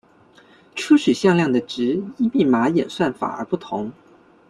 [0.73, 3.91] 初始向量的值依密码演算法而不同。